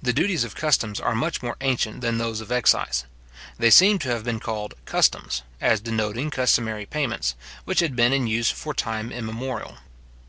The 0.00 0.12
duties 0.12 0.44
of 0.44 0.54
customs 0.54 1.00
are 1.00 1.12
much 1.16 1.42
more 1.42 1.56
ancient 1.60 2.02
than 2.02 2.18
those 2.18 2.40
of 2.40 2.52
excise. 2.52 3.04
They 3.58 3.68
seem 3.68 3.98
to 3.98 4.08
have 4.10 4.22
been 4.22 4.38
called 4.38 4.74
customs, 4.84 5.42
as 5.60 5.80
denoting 5.80 6.30
customary 6.30 6.86
payments, 6.86 7.34
which 7.64 7.80
had 7.80 7.96
been 7.96 8.12
in 8.12 8.28
use 8.28 8.52
for 8.52 8.72
time 8.74 9.10
immemorial. 9.10 9.78